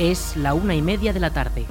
[0.00, 1.66] Es la una y media de la tarde.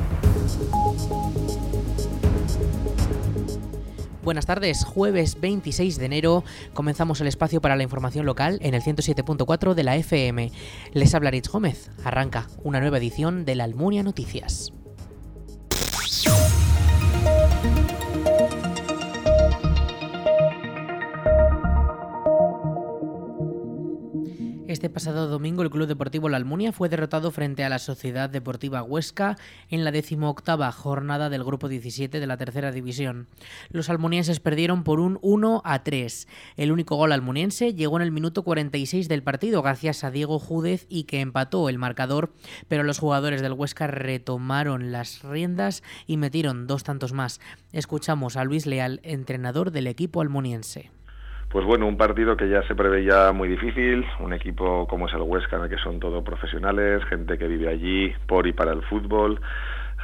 [4.23, 6.43] Buenas tardes, jueves 26 de enero
[6.75, 10.51] comenzamos el espacio para la información local en el 107.4 de la FM.
[10.93, 11.89] Les habla Rich Gómez.
[12.03, 14.73] Arranca una nueva edición de la Almunia Noticias.
[24.69, 28.83] Este pasado domingo el Club Deportivo La Almunia fue derrotado frente a la Sociedad Deportiva
[28.83, 29.35] Huesca
[29.71, 33.25] en la decimoctava jornada del Grupo 17 de la Tercera División.
[33.71, 36.27] Los almunienses perdieron por un 1 a 3.
[36.55, 40.85] El único gol almuniense llegó en el minuto 46 del partido gracias a Diego Júdez
[40.87, 42.31] y que empató el marcador,
[42.67, 47.41] pero los jugadores del Huesca retomaron las riendas y metieron dos tantos más.
[47.71, 50.91] Escuchamos a Luis Leal, entrenador del equipo almuniense
[51.49, 55.21] pues bueno, un partido que ya se preveía muy difícil, un equipo como es el
[55.21, 58.83] Huesca, en el que son todos profesionales, gente que vive allí por y para el
[58.83, 59.41] fútbol,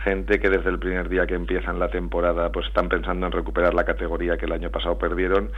[0.04, 3.76] gente que desde el primer día que empiezan la temporada pues están pensando en recuperar
[3.76, 5.52] la categoría que el año pasado perdieron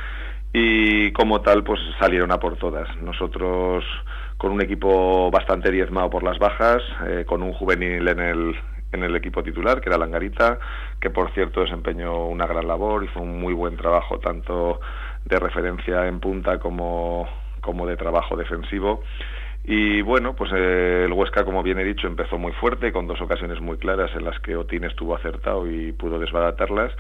[0.52, 2.90] y como tal pues salieron a por todas.
[3.02, 3.86] Nosotros
[4.38, 8.56] con un equipo bastante diezmado por las bajas, eh, con un juvenil en el,
[8.92, 10.60] en el equipo titular, que era Langarita,
[11.00, 14.80] que por cierto desempeñó una gran labor, hizo un muy buen trabajo tanto
[15.28, 17.28] de referencia en punta como,
[17.62, 19.04] como de trabajo defensivo.
[19.64, 23.20] Y bueno, pues eh, el Huesca, como bien he dicho, empezó muy fuerte, con dos
[23.20, 26.94] ocasiones muy claras en las que Otín estuvo acertado y pudo desbaratarlas.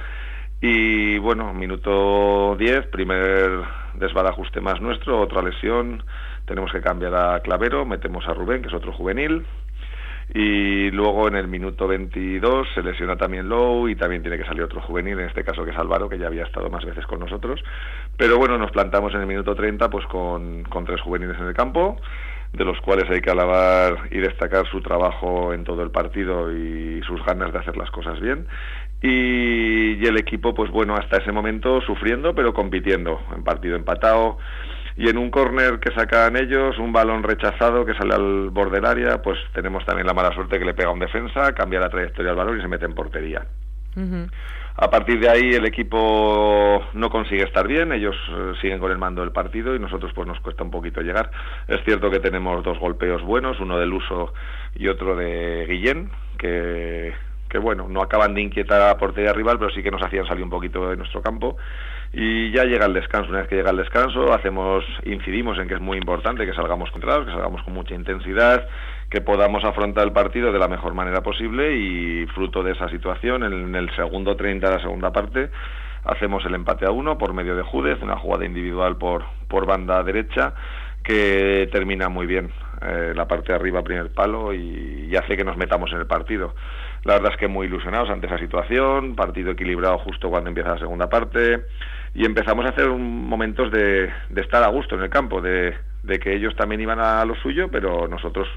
[0.59, 3.61] Y bueno, minuto 10, primer
[3.93, 6.03] desbarajuste más nuestro, otra lesión,
[6.45, 9.45] tenemos que cambiar a Clavero, metemos a Rubén, que es otro juvenil,
[10.33, 14.63] y luego en el minuto 22 se lesiona también Lowe y también tiene que salir
[14.63, 17.19] otro juvenil, en este caso que es Álvaro, que ya había estado más veces con
[17.19, 17.63] nosotros.
[18.17, 21.53] Pero bueno, nos plantamos en el minuto 30 pues con, con tres juveniles en el
[21.53, 21.97] campo,
[22.51, 27.01] de los cuales hay que alabar y destacar su trabajo en todo el partido y
[27.07, 28.47] sus ganas de hacer las cosas bien.
[29.01, 34.39] Y, y el equipo, pues bueno, hasta ese momento sufriendo, pero compitiendo, en partido empatado
[34.97, 38.85] y en un córner que sacan ellos, un balón rechazado que sale al borde del
[38.85, 42.31] área, pues tenemos también la mala suerte que le pega un defensa, cambia la trayectoria
[42.31, 43.45] del balón y se mete en portería.
[44.79, 48.99] A partir de ahí el equipo no consigue estar bien, ellos eh, siguen con el
[48.99, 51.31] mando del partido y nosotros pues nos cuesta un poquito llegar.
[51.67, 54.33] Es cierto que tenemos dos golpeos buenos, uno del uso
[54.75, 57.11] y otro de Guillén, que,
[57.57, 60.27] que bueno, no acaban de inquietar a la portería rival, pero sí que nos hacían
[60.27, 61.57] salir un poquito de nuestro campo
[62.13, 63.29] y ya llega el descanso.
[63.29, 66.91] Una vez que llega el descanso, hacemos, incidimos en que es muy importante que salgamos
[66.91, 68.67] contra que salgamos con mucha intensidad,
[69.09, 73.43] que podamos afrontar el partido de la mejor manera posible y fruto de esa situación,
[73.43, 75.49] en el segundo 30 de la segunda parte,
[76.05, 80.03] hacemos el empate a uno por medio de Júdez, una jugada individual por, por banda
[80.03, 80.53] derecha
[81.03, 82.51] que termina muy bien
[82.81, 86.53] eh, la parte de arriba, primer palo, y, hace que nos metamos en el partido.
[87.07, 90.77] La verdad es que muy ilusionados ante esa situación, partido equilibrado justo cuando empieza la
[90.77, 91.63] segunda parte,
[92.13, 95.73] y empezamos a hacer momentos de, estar a gusto en el campo, de,
[96.21, 98.49] que ellos también iban a lo suyo, pero nosotros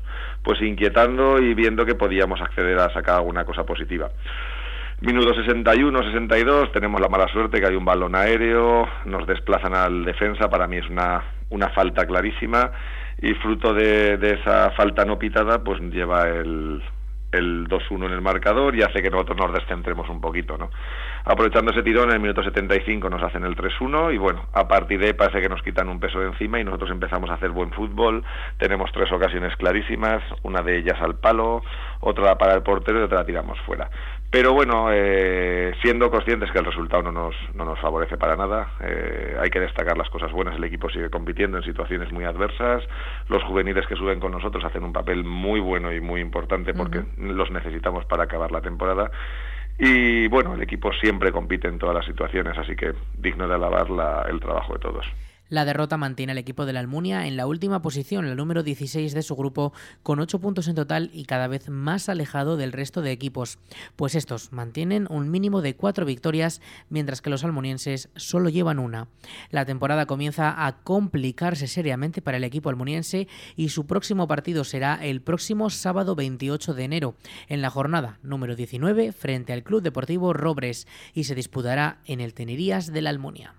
[0.42, 4.10] pues inquietando y viendo que podíamos acceder a sacar alguna cosa positiva.
[5.00, 10.04] Minuto 61, 62, tenemos la mala suerte que hay un balón aéreo, nos desplazan al
[10.04, 12.72] defensa, para mí es una, una falta clarísima
[13.22, 16.82] y fruto de, de esa falta no pitada pues lleva el,
[17.32, 20.70] el 2-1 en el marcador y hace que nosotros nos descentremos un poquito, ¿no?
[21.24, 24.98] Aprovechando ese tirón, en el minuto 75 nos hacen el 3-1 y bueno, a partir
[25.00, 27.50] de ahí parece que nos quitan un peso de encima y nosotros empezamos a hacer
[27.50, 28.24] buen fútbol.
[28.58, 31.62] Tenemos tres ocasiones clarísimas, una de ellas al palo,
[32.00, 33.90] otra para el portero y otra la tiramos fuera.
[34.30, 38.74] Pero bueno, eh, siendo conscientes que el resultado no nos, no nos favorece para nada,
[38.80, 40.54] eh, hay que destacar las cosas buenas.
[40.54, 42.84] El equipo sigue compitiendo en situaciones muy adversas.
[43.28, 47.02] Los juveniles que suben con nosotros hacen un papel muy bueno y muy importante porque
[47.18, 49.10] los necesitamos para acabar la temporada.
[49.80, 53.90] Y bueno, el equipo siempre compite en todas las situaciones, así que digno de alabar
[53.90, 55.06] la, el trabajo de todos.
[55.50, 59.12] La derrota mantiene al equipo de la Almunia en la última posición, el número 16
[59.12, 59.72] de su grupo,
[60.04, 63.58] con 8 puntos en total y cada vez más alejado del resto de equipos,
[63.96, 69.08] pues estos mantienen un mínimo de 4 victorias, mientras que los almunienses solo llevan una.
[69.50, 73.26] La temporada comienza a complicarse seriamente para el equipo almuniense
[73.56, 77.16] y su próximo partido será el próximo sábado 28 de enero,
[77.48, 82.34] en la jornada número 19 frente al Club Deportivo Robres y se disputará en el
[82.34, 83.56] Tenerías de la Almunia.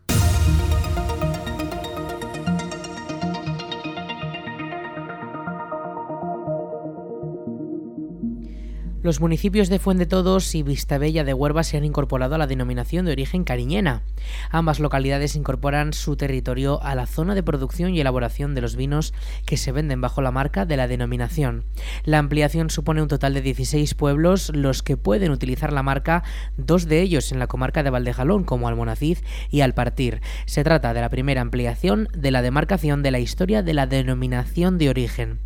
[9.03, 13.03] Los municipios de Fuente Todos y Vistabella de Huerva se han incorporado a la denominación
[13.03, 14.03] de origen cariñena.
[14.51, 19.15] Ambas localidades incorporan su territorio a la zona de producción y elaboración de los vinos
[19.47, 21.65] que se venden bajo la marca de la denominación.
[22.03, 26.23] La ampliación supone un total de 16 pueblos los que pueden utilizar la marca,
[26.57, 29.17] dos de ellos en la comarca de Valdejalón como Almonacid
[29.49, 30.21] y Alpartir.
[30.45, 34.77] Se trata de la primera ampliación de la demarcación de la historia de la denominación
[34.77, 35.39] de origen.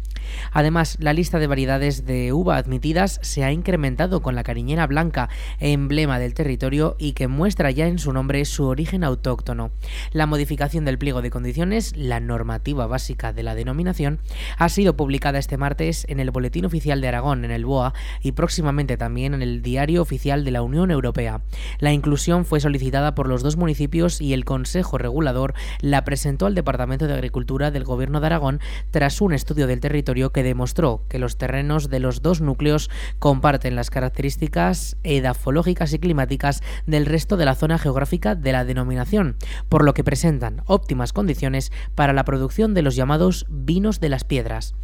[0.52, 5.30] Además, la lista de variedades de uva admitidas se ha incrementado con la cariñera blanca,
[5.60, 9.72] emblema del territorio y que muestra ya en su nombre su origen autóctono.
[10.12, 14.20] La modificación del pliego de condiciones, la normativa básica de la denominación,
[14.58, 18.32] ha sido publicada este martes en el Boletín Oficial de Aragón, en el BOA, y
[18.34, 21.42] próximamente también en el Diario Oficial de la Unión Europea.
[21.80, 26.56] La inclusión fue solicitada por los dos municipios y el Consejo Regulador la presentó al
[26.56, 28.60] Departamento de Agricultura del Gobierno de Aragón
[28.92, 32.90] tras un estudio del territorio que demostró que los terrenos de los dos núcleos
[33.20, 39.36] comparten las características edafológicas y climáticas del resto de la zona geográfica de la denominación,
[39.70, 44.24] por lo que presentan óptimas condiciones para la producción de los llamados vinos de las
[44.24, 44.76] piedras.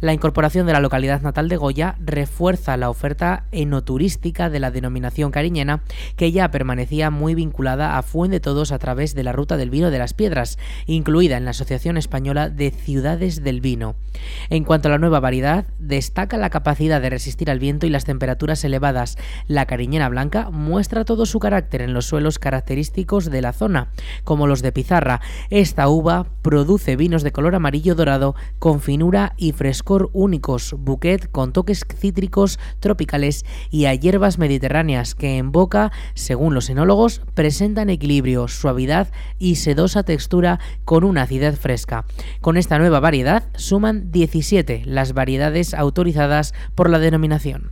[0.00, 5.30] La incorporación de la localidad natal de Goya refuerza la oferta enoturística de la denominación
[5.30, 5.82] cariñena,
[6.16, 9.90] que ya permanecía muy vinculada a Fuente Todos a través de la ruta del vino
[9.90, 13.96] de las piedras, incluida en la Asociación Española de Ciudades del Vino.
[14.50, 18.04] En cuanto a la nueva variedad, destaca la capacidad de resistir al viento y las
[18.04, 19.16] temperaturas elevadas.
[19.46, 23.90] La cariñena blanca muestra todo su carácter en los suelos característicos de la zona,
[24.24, 25.20] como los de pizarra.
[25.48, 31.52] Esta uva produce vinos de color amarillo dorado con finura y frescor únicos, bouquet con
[31.52, 38.48] toques cítricos tropicales y a hierbas mediterráneas que en boca, según los enólogos, presentan equilibrio,
[38.48, 39.08] suavidad
[39.38, 42.04] y sedosa textura con una acidez fresca.
[42.40, 47.70] Con esta nueva variedad suman 17 las variedades autorizadas por la denominación.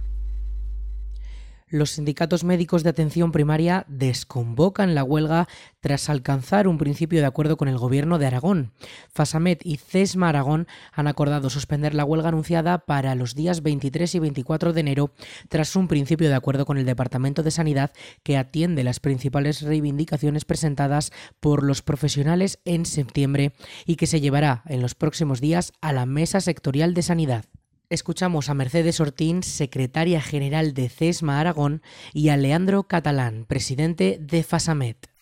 [1.75, 5.49] Los sindicatos médicos de atención primaria desconvocan la huelga
[5.81, 8.71] tras alcanzar un principio de acuerdo con el gobierno de Aragón.
[9.13, 14.19] Fasamet y CESMA Aragón han acordado suspender la huelga anunciada para los días 23 y
[14.21, 15.11] 24 de enero
[15.49, 17.91] tras un principio de acuerdo con el Departamento de Sanidad
[18.23, 21.11] que atiende las principales reivindicaciones presentadas
[21.41, 23.53] por los profesionales en septiembre
[23.85, 27.47] y que se llevará en los próximos días a la Mesa Sectorial de Sanidad.
[27.91, 31.83] Escuchamos a Mercedes Ortín, secretaria general de CESMA Aragón,
[32.13, 35.14] y a Leandro Catalán, presidente de FASAMET.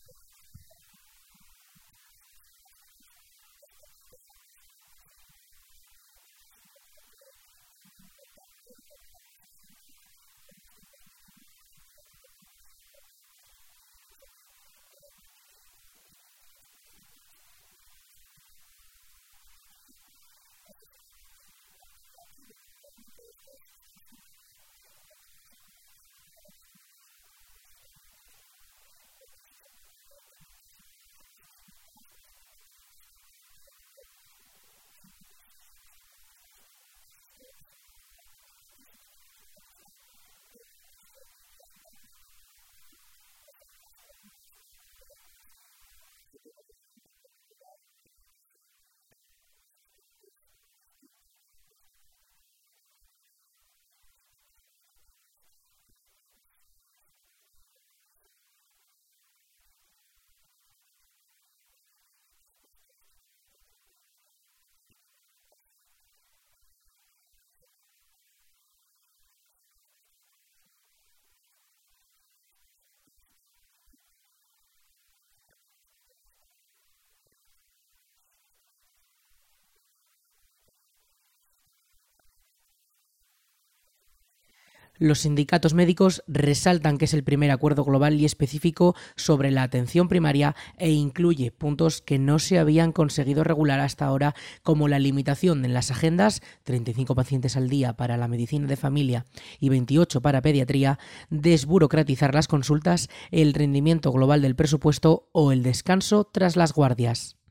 [85.02, 90.06] Los sindicatos médicos resaltan que es el primer acuerdo global y específico sobre la atención
[90.06, 95.64] primaria e incluye puntos que no se habían conseguido regular hasta ahora, como la limitación
[95.64, 99.26] en las agendas, 35 pacientes al día para la medicina de familia
[99.58, 106.30] y 28 para pediatría, desburocratizar las consultas, el rendimiento global del presupuesto o el descanso
[106.32, 107.41] tras las guardias.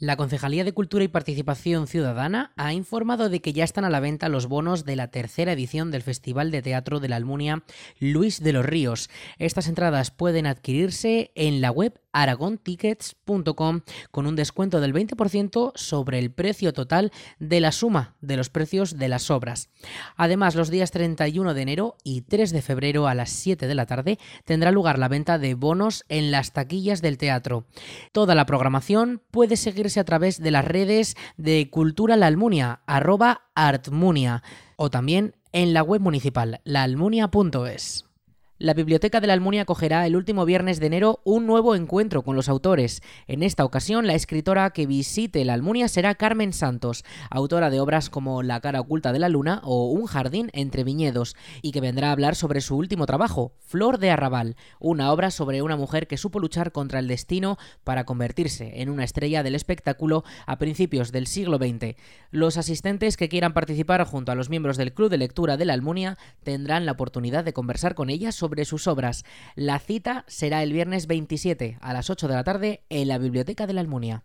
[0.00, 4.00] La Concejalía de Cultura y Participación Ciudadana ha informado de que ya están a la
[4.00, 7.64] venta los bonos de la tercera edición del Festival de Teatro de la Almunia
[7.98, 9.10] Luis de los Ríos.
[9.38, 13.80] Estas entradas pueden adquirirse en la web aragontickets.com
[14.12, 18.96] con un descuento del 20% sobre el precio total de la suma de los precios
[18.96, 19.70] de las obras.
[20.16, 23.86] Además, los días 31 de enero y 3 de febrero a las 7 de la
[23.86, 27.66] tarde tendrá lugar la venta de bonos en las taquillas del teatro.
[28.12, 33.48] Toda la programación puede seguir a través de las redes de Cultura La Almunia, arroba
[33.54, 34.42] Artmunia,
[34.76, 38.09] o también en la web municipal, laalmunia.es.
[38.62, 42.36] La Biblioteca de la Almunia acogerá el último viernes de enero un nuevo encuentro con
[42.36, 43.00] los autores.
[43.26, 48.10] En esta ocasión, la escritora que visite la Almunia será Carmen Santos, autora de obras
[48.10, 52.10] como La cara oculta de la luna o Un jardín entre viñedos, y que vendrá
[52.10, 56.18] a hablar sobre su último trabajo, Flor de Arrabal, una obra sobre una mujer que
[56.18, 61.28] supo luchar contra el destino para convertirse en una estrella del espectáculo a principios del
[61.28, 61.96] siglo XX.
[62.30, 65.72] Los asistentes que quieran participar junto a los miembros del Club de Lectura de la
[65.72, 69.24] Almunia tendrán la oportunidad de conversar con ella sobre sobre sus obras.
[69.54, 73.68] La cita será el viernes 27 a las 8 de la tarde en la Biblioteca
[73.68, 74.24] de la Almunia.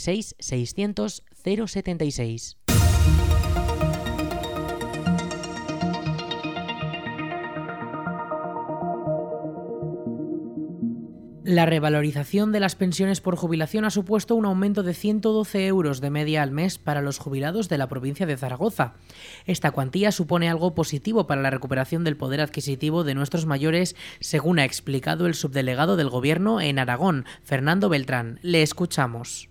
[0.00, 2.56] 600 076.
[11.50, 16.08] La revalorización de las pensiones por jubilación ha supuesto un aumento de 112 euros de
[16.08, 18.94] media al mes para los jubilados de la provincia de Zaragoza.
[19.46, 24.60] Esta cuantía supone algo positivo para la recuperación del poder adquisitivo de nuestros mayores, según
[24.60, 28.38] ha explicado el subdelegado del Gobierno en Aragón, Fernando Beltrán.
[28.42, 29.49] Le escuchamos.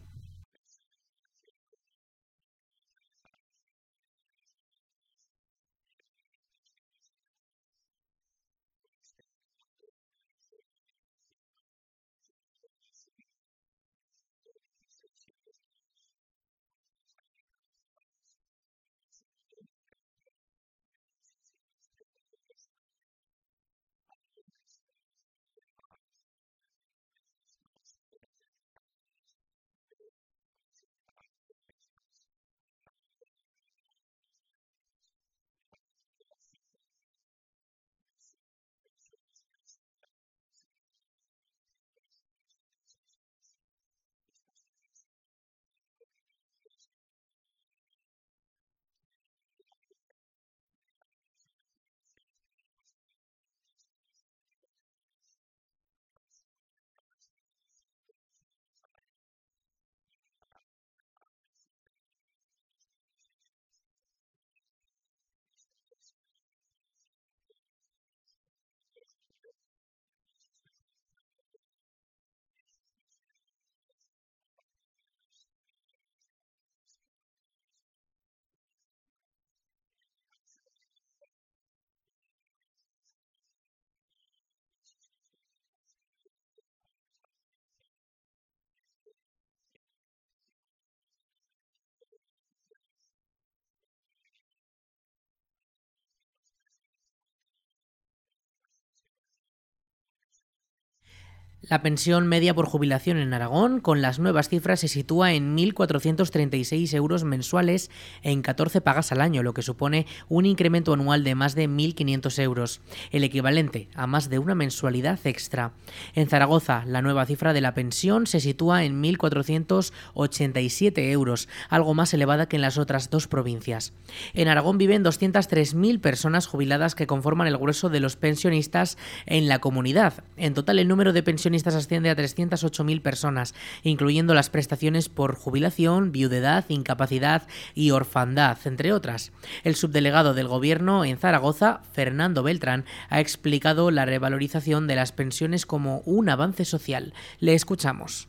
[101.62, 106.94] La pensión media por jubilación en Aragón, con las nuevas cifras, se sitúa en 1.436
[106.94, 107.92] euros mensuales
[108.24, 112.42] en 14 pagas al año, lo que supone un incremento anual de más de 1.500
[112.42, 112.80] euros,
[113.12, 115.74] el equivalente a más de una mensualidad extra.
[116.16, 122.14] En Zaragoza, la nueva cifra de la pensión se sitúa en 1.487 euros, algo más
[122.14, 123.92] elevada que en las otras dos provincias.
[124.34, 129.60] En Aragón viven 203.000 personas jubiladas que conforman el grueso de los pensionistas en la
[129.60, 130.24] comunidad.
[130.38, 136.12] En total, el número de pensionistas asciende a 308.000 personas, incluyendo las prestaciones por jubilación,
[136.12, 137.44] viudedad, incapacidad
[137.76, 139.32] y orfandad, entre otras.
[139.64, 145.66] El subdelegado del Gobierno en Zaragoza, Fernando Beltrán, ha explicado la revalorización de las pensiones
[145.66, 147.14] como un avance social.
[147.40, 148.29] Le escuchamos.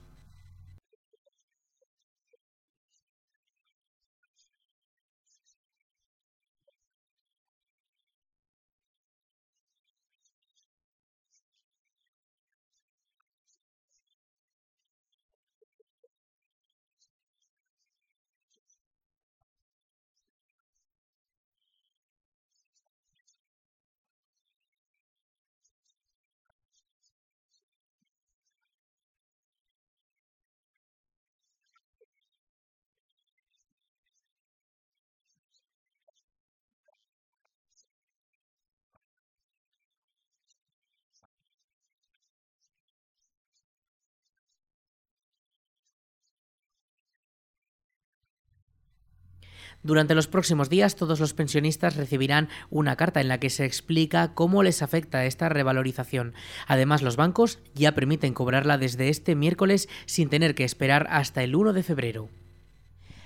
[49.82, 54.34] Durante los próximos días todos los pensionistas recibirán una carta en la que se explica
[54.34, 56.34] cómo les afecta esta revalorización.
[56.66, 61.56] Además, los bancos ya permiten cobrarla desde este miércoles sin tener que esperar hasta el
[61.56, 62.39] 1 de febrero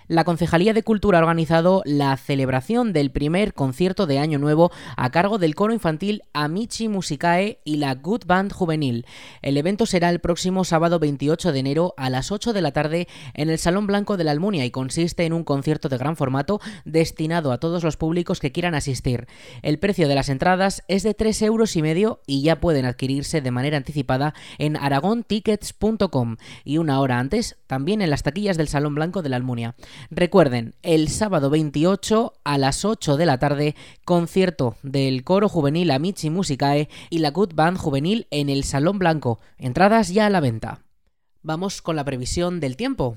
[0.09, 5.11] la Concejalía de Cultura ha organizado la celebración del primer concierto de Año Nuevo a
[5.11, 9.07] cargo del coro infantil Amici Musicae y la Good Band Juvenil.
[9.41, 13.09] El evento será el próximo sábado 28 de enero a las 8 de la tarde
[13.33, 16.61] en el Salón Blanco de la Almunia y consiste en un concierto de gran formato
[16.85, 19.27] destinado a todos los públicos que quieran asistir.
[19.63, 23.41] El precio de las entradas es de 3 euros y medio y ya pueden adquirirse
[23.41, 28.95] de manera anticipada en aragontickets.com y una hora antes también en las taquillas del Salón
[28.95, 29.75] Blanco de la Almunia.
[30.11, 33.75] Recuerden, el sábado 28 a las 8 de la tarde,
[34.05, 39.41] concierto del coro juvenil Amici Musicae y la Good Band juvenil en el Salón Blanco.
[39.59, 40.81] Entradas ya a la venta.
[41.43, 43.17] Vamos con la previsión del tiempo.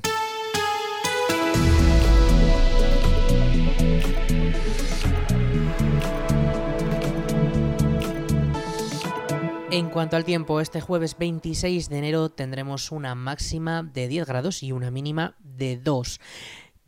[9.70, 14.64] En cuanto al tiempo, este jueves 26 de enero tendremos una máxima de 10 grados
[14.64, 16.20] y una mínima de 2.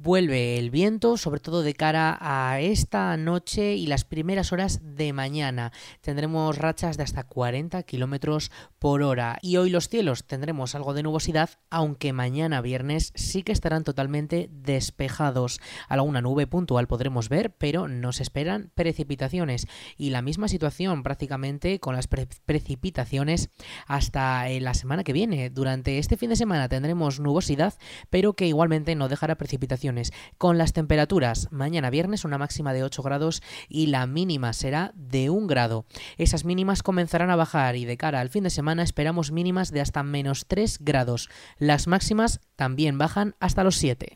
[0.01, 5.11] Vuelve el viento, sobre todo de cara a esta noche y las primeras horas de
[5.11, 5.73] mañana.
[5.99, 9.39] Tendremos rachas de hasta 40 kilómetros por hora.
[9.41, 14.49] Y hoy los cielos tendremos algo de nubosidad, aunque mañana viernes sí que estarán totalmente
[14.53, 15.59] despejados.
[15.89, 19.67] Alguna nube puntual podremos ver, pero no se esperan precipitaciones.
[19.97, 23.49] Y la misma situación prácticamente con las precipitaciones
[23.85, 25.49] hasta eh, la semana que viene.
[25.49, 27.73] Durante este fin de semana tendremos nubosidad,
[28.09, 29.35] pero que igualmente no dejará
[30.37, 35.29] con las temperaturas, mañana viernes una máxima de 8 grados y la mínima será de
[35.29, 35.85] 1 grado.
[36.17, 39.81] Esas mínimas comenzarán a bajar y de cara al fin de semana esperamos mínimas de
[39.81, 41.29] hasta menos 3 grados.
[41.57, 44.13] Las máximas también bajan hasta los 7.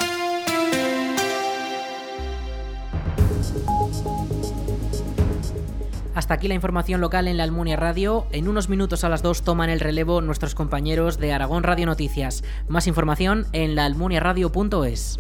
[6.16, 8.28] Hasta aquí la información local en la Almunia Radio.
[8.32, 12.44] En unos minutos a las 2 toman el relevo nuestros compañeros de Aragón Radio Noticias.
[12.68, 15.20] Más información en laalmuniaradio.es.